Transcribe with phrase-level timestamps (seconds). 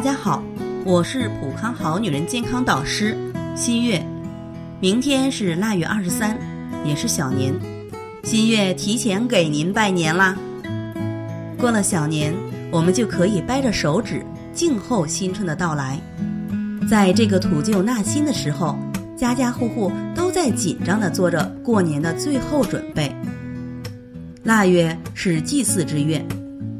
[0.00, 0.42] 大家好，
[0.86, 3.14] 我是普康好女人健康导师
[3.54, 4.02] 新月。
[4.80, 6.38] 明天是腊月二十三，
[6.86, 7.52] 也是小年，
[8.24, 10.34] 新月提前给您拜年啦。
[11.58, 12.34] 过了小年，
[12.70, 14.24] 我们就可以掰着手指
[14.54, 16.00] 静候新春的到来。
[16.88, 18.78] 在这个土旧纳新的时候，
[19.14, 23.14] 家家户户都在紧张地做着过年的最后准备。
[24.44, 26.24] 腊月是祭祀之月，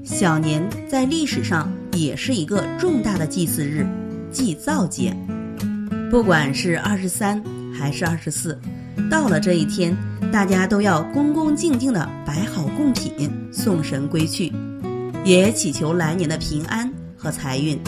[0.05, 3.87] 小年在历史上也是一个重大的祭祀日，
[4.31, 5.15] 祭灶节。
[6.11, 8.59] 不管是二十三还是二十四，
[9.11, 9.97] 到了这一天，
[10.33, 14.53] 大家都要恭恭敬敬地摆好贡品，送神归去，
[15.25, 17.79] 也祈求来年的平安和财运。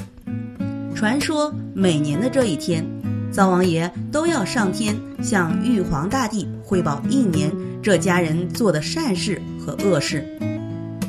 [0.95, 2.85] 传说每年的这一天，
[3.33, 7.51] 灶王爷都要上天向玉皇大帝汇报一年
[7.83, 10.25] 这家人做的善事和恶事，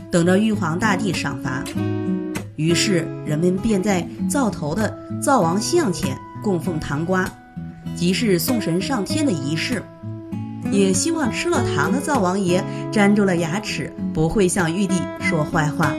[0.09, 1.63] 等着玉皇大帝赏罚。
[2.55, 7.27] 于是人们便在灶头的灶王像前供奉糖瓜，
[7.95, 9.81] 即是送神上天的仪式。
[10.71, 15.93] 也希望吃了糖的灶王爷粘住了牙齿，不会向玉帝说坏话。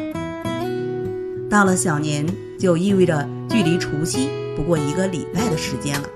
[1.50, 2.26] 到了小年，
[2.58, 6.08] 就意味着距离除夕不过一个礼拜的时间了。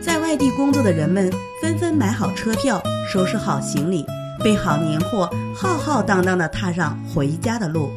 [0.00, 2.80] 在外地工作的人们纷纷买好车票，
[3.12, 4.04] 收拾好行李，
[4.44, 7.90] 备好年货，浩浩荡荡地踏上回家的路。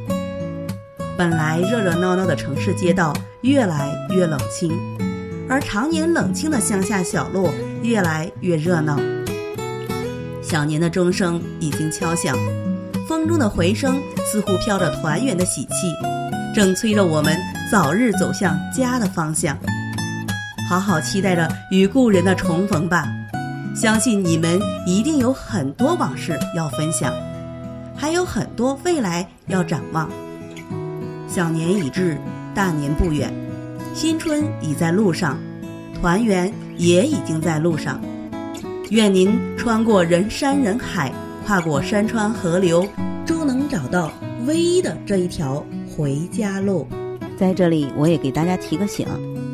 [1.19, 4.71] 本来热热闹闹的城市街道越来越冷清，
[5.49, 7.49] 而常年冷清的乡下小路
[7.83, 8.97] 越来越热闹。
[10.41, 12.37] 小年的钟声已经敲响，
[13.05, 13.99] 风中的回声
[14.31, 15.93] 似乎飘着团圆的喜气。
[16.55, 17.37] 正催着我们
[17.69, 19.57] 早日走向家的方向，
[20.69, 23.05] 好好期待着与故人的重逢吧！
[23.75, 27.13] 相信你们一定有很多往事要分享，
[27.93, 30.09] 还有很多未来要展望。
[31.29, 32.17] 小年已至，
[32.55, 33.31] 大年不远，
[33.93, 35.37] 新春已在路上，
[36.01, 38.01] 团圆也已经在路上。
[38.89, 41.13] 愿您穿过人山人海，
[41.45, 42.83] 跨过山川河流，
[43.27, 44.11] 终能找到
[44.47, 45.63] 唯一的这一条。
[45.95, 46.87] 回家路，
[47.37, 49.05] 在这里我也给大家提个醒：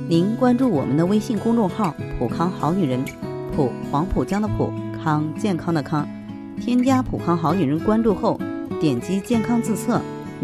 [0.08, 3.04] 您关注我们的微信公众号“普康好女人”，
[3.56, 4.72] 普黄浦江的普
[5.04, 6.08] 康健康的康，
[6.62, 8.40] 添加“普康好女人”关注后，
[8.80, 10.00] 点击健康自测，